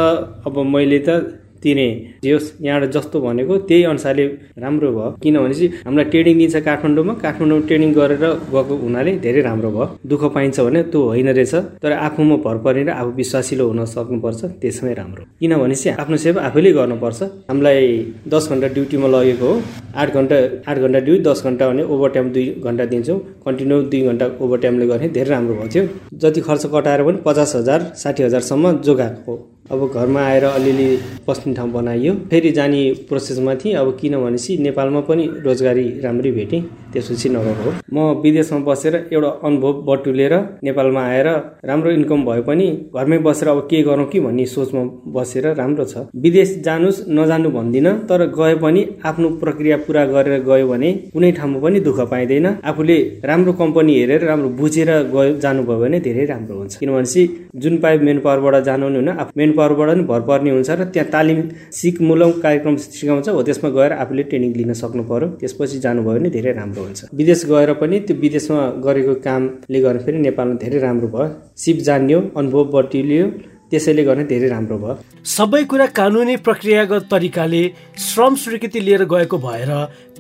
[0.46, 1.86] अब मैले त तिने
[2.24, 4.26] जे यहाँबाट जस्तो भनेको त्यही अनुसारले
[4.58, 9.70] राम्रो भयो। किनभने चाहिँ हामीलाई ट्रेनिङ दिन्छ काठमाडौँमा। काठमाडौँमा ट्रेनिङ गरेर गएको हुनाले धेरै राम्रो
[9.70, 14.40] भयो। दुःख पाइन्छ भने त्यो होइन रहेछ। तर आफूमा भर परेर आफू विश्वासिलो हुन सक्नुपर्छ
[14.62, 17.20] त्यसमै राम्रो। किनभने चाहिँ आफ्नो सेवा आफैले गर्नुपर्छ।
[17.50, 17.86] हामीलाई
[18.28, 19.60] दस घन्टा ड्युटीमा लगेको हो।
[20.00, 20.36] आठ घन्टा
[20.70, 24.58] आठ घन्टा ड्युटी दस घन्टा भने ओभर टाइम दुई घन्टा दिन्छौँ। कन्टिन्यू दुई घन्टा ओभर
[24.58, 25.84] टाइमले गर्ने धेरै राम्रो भएको थियो।
[26.20, 29.34] जति खर्च कटाएर पनि पचास हजार साठी हजारसम्म जोगाएको
[29.70, 30.86] अब घरमा आएर अलिअलि
[31.26, 37.29] बस्ने ठाउँ बनाइयो। फेरि जाने प्रोसेसमा थिएँ। अब किनभनेपछि नेपालमा पनि रोजगारी राम्रै भेटेँ। त्यसपछि
[37.29, 41.29] नगएको हो। म विदेशमा बसेर एउटा अनुभव बटुलेर नेपालमा आएर
[41.64, 44.83] राम्रो इन्कम भए पनि घरमै बसेर अब के गरौँ कि भन्ने सोचमा
[45.16, 50.66] बसेर राम्रो छ। विदेश जानुहोस् नजानु भन्दिनँ तर गए पनि आफ्नो प्रक्रिया पुरा गरेर गयो
[50.68, 56.00] भने कुनै ठाउँमा पनि दुःख पाइँदैन। आफूले राम्रो कम्पनी हेरेर राम्रो बुझेर गयो जानुभयो भने
[56.00, 57.22] धेरै राम्रो हुन्छ। किनभनेपछि
[57.57, 61.09] जुन पाइप मेन पावरबाट जानु हुने होइन मेन पावरबाट नि भर पर्ने हुन्छ र त्यहाँ
[61.11, 61.38] तालिम
[61.72, 66.53] सिकमूलक कार्यक्रम सिकाउँछ हो त्यसमा गएर आफूले ट्रेनिङ लिन सक्नु पर्यो। त्यसपछि जानुभयो भने धेरै
[66.53, 71.28] राम्रो हुन्छ। विदेश गएर पनि त्यो विदेशमा गरेको कामले गर्दा फेरि नेपालमा धेरै राम्रो भयो।
[71.62, 73.24] सिप जान्यो अनुभव बटुल्यो
[73.70, 77.62] त्यसैले गर्ने धेरै राम्रो भयो। सबै कुरा कानुनी प्रक्रियागत तरिकाले
[78.06, 79.70] श्रम स्वीकृति लिएर गएको भएर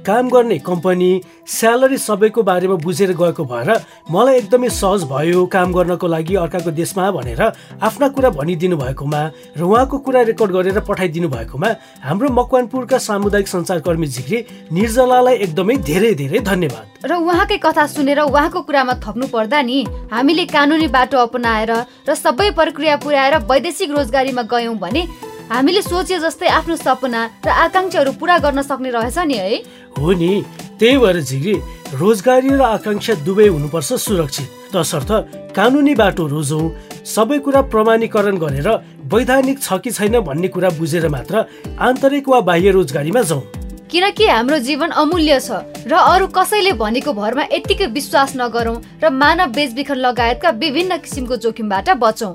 [0.06, 1.10] काम गर्ने कम्पनी
[1.54, 3.70] स्यालेरी सबैको बारेमा बुझेर गएको भएर
[4.10, 7.42] मलाई एकदमै सहज भयो काम गर्नको लागि अर्काको देशमा भनेर
[7.88, 9.22] आफ्ना कुरा भनिदिनु भएकोमा
[9.58, 11.70] र उहाँको कुरा रेकर्ड गरेर पठाइदिनु भएकोमा
[12.06, 14.38] हाम्रो मकवानपुरका सामुदायिक सञ्चारकर्मी झिक्री
[14.72, 19.78] निर्जलालाई एकदमै धेरै धेरै धन्यवाद। र उहाँकै कथा सुनेर उहाँको कुरामा थप्नु पर्दा नि
[20.12, 21.72] हामीले कानुनी बाटो अपनाएर
[22.04, 25.02] र सबै प्रक्रिया पुर्याएर वैदेशिक रोजगारीमा गयौँ भने
[25.48, 29.56] हामीले सोचे जस्तै आफ्नो सपना र आकाङ्क्षाहरू पुरा गर्न सक्ने रहेछ नि है।
[29.96, 30.32] हो नि
[30.78, 31.54] त्यही भएर झिग्री
[31.96, 35.10] रोजगारी र आकाङ्क्षा दुवै हुनुपर्छ सुरक्षित। तसर्थ
[35.56, 36.64] कानुनी बाटो रोजौँ
[37.04, 38.68] सबै कुरा प्रमाणीकरण गरेर
[39.08, 41.34] वैधानिक छ कि छैन भन्ने कुरा बुझेर मात्र
[41.80, 43.59] आन्तरिक वा बाह्य रोजगारीमा जाउँ।
[43.90, 45.50] किनकि हाम्रो जीवन अमूल्य छ
[45.86, 51.90] र अरू कसैले भनेको भरमा यत्तिकै विश्वास नगरौँ र मानव बेचबिखन लगायतका विभिन्न किसिमको जोखिमबाट
[51.98, 52.34] बचौँ।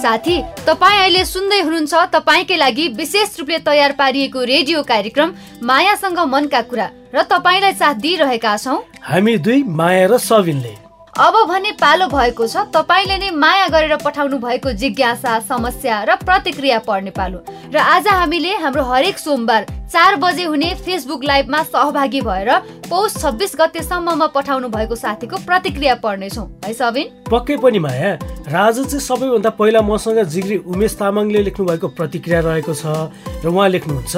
[0.00, 6.62] साथी तपाईँ अहिले सुन्दै हुनुहुन्छ तपाईँकै लागि विशेष रूपले तयार पारिएको रेडियो कार्यक्रम मायासँग मनका
[6.70, 10.74] कुरा र तपाईँलाई साथ दिइरहेका छौँ। हामी दुई माया र सबिनले
[11.20, 16.78] अब भने पालो भएको छ। तपाईँले नै माया गरेर पठाउनु भएको जिज्ञासा समस्या र प्रतिक्रिया
[16.80, 22.50] पढ्ने पालो। र आज हामीले हाम्रो हरेक सोमबार चार बजे हुने फेसबुक लाइभमा सहभागी भएर
[22.88, 27.28] पौष छब्बिस गतेसम्ममा पठाउनु भएको साथीको प्रतिक्रिया पढ्नेछौँ। है सबिन?
[27.28, 28.16] पक्कै पनि माया।
[28.48, 33.12] राजा चाहिँ सबैभन्दा पहिला मसँग जिग्री उमेश तामाङले लेख्नु भएको प्रतिक्रिया रहेको छ
[33.44, 34.16] र उहाँ लेख्नुहुन्छ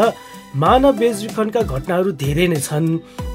[0.54, 2.86] मानव बेचबिखनका घटनाहरू धेरै नै छन्।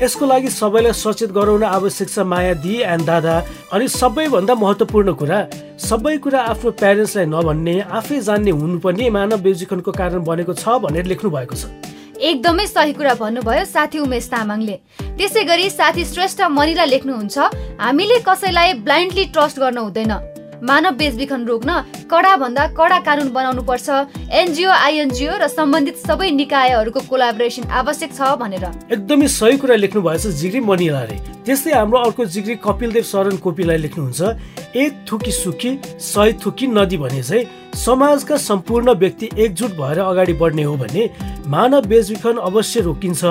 [0.02, 3.36] यसको लागि सबैलाई सचेत गराउन आवश्यक छ माया दि एन्ड दादा।
[3.74, 5.40] अनि सबैभन्दा महत्त्वपूर्ण कुरा
[5.82, 11.06] सबै कुरा आफ्नो प्यारेन्ट्सलाई नभन्ने आफै जान्ने हुनु पनि मानव बेचबिखनको कारण बनेको छ भनेर
[11.10, 11.74] लेख्नु भएको छ।
[12.22, 14.78] एकदमै सही कुरा भन्नुभयो साथी उमेश तामाङले।
[15.18, 17.38] त्यसै गरी साथी श्रेष्ठ मनिला लेख्नुहुन्छ
[17.82, 21.72] हामीले कसैलाई ब्लाइन्डली ट्रस्ट गर्न हुँदैन। मानव बेचबिखन रोक्न
[22.12, 23.89] कडा भन्दा कडा कानुन बनाउनु पर्छ
[24.34, 30.28] एनजिओ आइएनजिओ र सम्बन्धित सबै निकायहरूको कोलाबोरेसन आवश्यक छ भनेर। एकदमै सही कुरा लेख्नु भएछ
[30.41, 36.67] जिग्री मनिलाले त्यस्तै हाम्रो अर्को जिग्री कपिलदेव शरण कोपीलाई लेख्नुहुन्छ एक थुकी सुकी सय थुकी
[36.67, 37.46] नदी भने चाहिँ
[37.78, 41.10] समाजका सम्पूर्ण व्यक्ति एकजुट भएर अगाडि बढ्ने हो भने
[41.48, 43.24] मानव बेचबिखन अवश्य रोकिन्छ।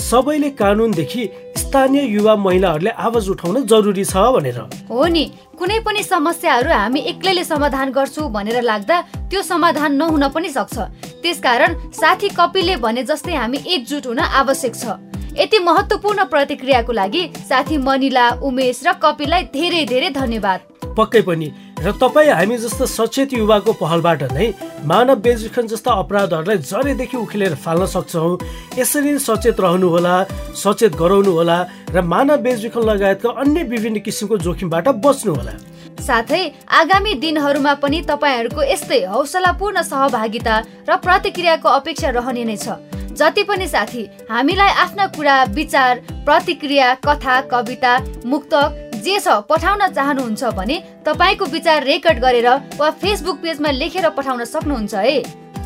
[0.00, 4.58] सबैले कानुनदेखि स्थानीय युवा महिलाहरूले आवाज उठाउन जरुरी छ भनेर।
[4.90, 5.24] हो नि
[5.58, 9.00] कुनै पनि समस्याहरू हामी एक्लैले समाधान गर्छु भनेर लाग्दा
[9.30, 10.78] त्यो समाधान नहुन पनि सक्छ।
[11.22, 14.84] त्यसकारण साथी कपिलले भने जस्तै हामी एकजुट हुन आवश्यक छ।
[15.32, 20.60] यति महत्त्वपूर्ण प्रतिक्रियाको लागि साथी मनिला उमेश र कपिललाई धेरै धेरै धन्यवाद।
[20.96, 21.48] पक्कै पनि
[21.82, 24.46] र तपाईँ हामी जस्तो सचेत युवाको पहलबाट नै
[24.86, 28.38] मानव बेचबिखन जस्ता अपराधहरूलाई जरेदेखि उखेलेर फाल्न सक्छौँ।
[28.78, 30.14] यसरी सचेत रहनुहोला
[30.54, 31.58] सचेत गराउनुहोला
[31.90, 35.54] र मानव बेचबिखन लगायतका अन्य विभिन्न किसिमको जोखिमबाट बच्नुहोला।
[35.98, 40.54] साथै आगामी दिनहरूमा पनि तपाईँहरूको यस्तै हौसलापूर्ण सहभागिता
[40.86, 42.78] र प्रतिक्रियाको अपेक्षा रहने नै छ।
[43.18, 45.92] जति पनि साथी हामीलाई आफ्ना कुरा विचार
[46.22, 47.92] प्रतिक्रिया कथा कविता
[48.24, 54.44] मुक्तक जे छ पठाउन चाहनुहुन्छ भने तपाईँको विचार रेकर्ड गरेर वा फेसबुक पेजमा लेखेर पठाउन
[54.46, 55.18] सक्नुहुन्छ है।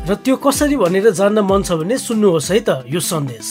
[0.09, 3.47] र त्यो कसरी भनेर जान्न मन छ भने सुन्नुहोस् है त यो सन्देश।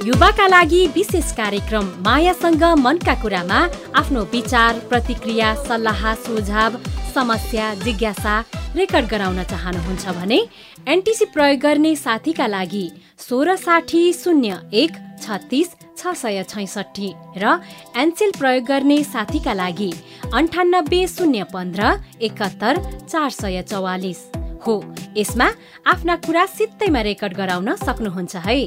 [0.00, 3.58] युवाका लागि विशेष कार्यक्रम मायासँग मनका कुरामा
[4.00, 6.78] आफ्नो विचार प्रतिक्रिया सल्लाह सुझाव
[7.14, 8.34] समस्या जिज्ञासा
[8.76, 10.40] रेकर्ड गराउन चाहनुहुन्छ भने
[10.88, 12.86] एनटिसी प्रयोग गर्ने साथीका लागि
[13.28, 17.58] सोह्र साठी शून्य एक छत्तिस छ सय छैसठी र
[18.02, 19.92] एनसेल प्रयोग गर्ने साथीका लागि
[20.34, 21.92] अन्ठानब्बे शून्य पन्ध्र
[22.28, 24.20] एकात्तर चार सय चौवालिस।
[24.66, 24.74] हो
[25.16, 25.48] यसमा
[25.92, 28.58] आफ्ना कुरा सित्तैमा रेकर्ड गराउन सक्नुहुन्छ है।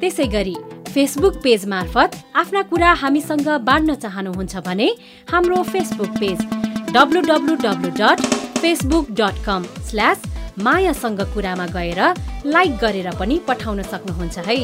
[0.00, 0.56] त्यसै गरी
[0.94, 4.88] फेसबुक पेज मार्फत आफ्ना कुरा हामीसँग बाँड्न चाहनुहुन्छ भने
[5.32, 6.38] हाम्रो Facebook page
[6.94, 8.20] W W W dot
[8.60, 10.22] Facebook dot com slash
[10.64, 12.00] मायासँग कुरामा गएर
[12.46, 14.58] लाइक गरेर पनि पठाउन सक्नुहुन्छ है।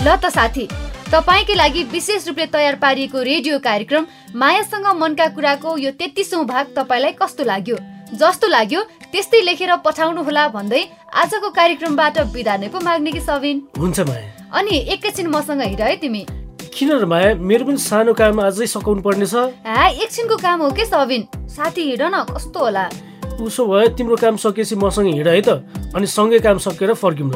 [0.00, 0.64] ल त साथी
[1.12, 7.12] तपाईँकै लागि विशेष रूपले तयार पारिएको रेडियो कार्यक्रम मायासँग मनका कुराको यो तेत्तिसौँ भाग तपाईँलाई
[7.20, 7.76] कस्तो लाग्यो?
[8.16, 8.80] जस्तो लाग्यो
[9.12, 10.80] त्यस्तै लेखेर पठाउनु होला भन्दै
[11.12, 14.24] आजको कार्यक्रमबाट बिदा नै पो माग्ने कि सबिन हुन्छ माया।
[14.56, 16.24] अनि एकैछिन मसँग हिँड है तिमी।
[16.72, 17.34] किन र माया?
[17.36, 21.82] मेरो पनि सानो काम अझै सकाउनु पर्ने छ। हा एकछिनको काम हो के सबिन साथी
[21.90, 22.88] हिँड न कस्तो होला?
[23.36, 25.60] उसो भए तिम्रो काम सकेपछि मसँग हिँड है त।
[25.92, 27.30] अनि सँगै काम सकेर फर्क्यौँ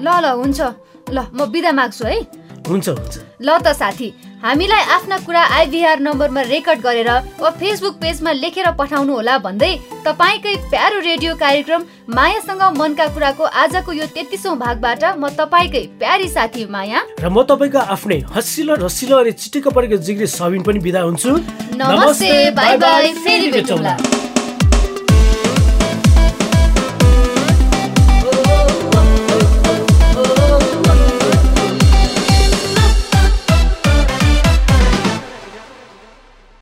[0.00, 0.60] ल ल हुन्छ।
[1.10, 2.18] ल म बिदा माग्छु है।
[2.66, 4.08] हुन्छ हुन्छ। ल त साथी
[4.42, 10.54] हामीलाई आफ्ना कुरा आइभीआर नम्बरमा रेकर्ड गरेर वा फेसबुक पेजमा लेखेर पठाउनु होला भन्दै तपाईँकै
[10.70, 17.00] प्यारो रेडियो कार्यक्रम मायासँग मनका कुराको आजको यो तेत्तिसौँ भागबाट म तपाईँकै प्यारी साथी माया।
[17.22, 21.30] र म तपाईँको आफ्नै हँसिलो रसिलो अनि चिटिक्क परेको जिग्री सबिन पनि बिदा हुन्छु।
[21.78, 23.94] नमस्ते बाई बाई फेरि भेटौँला।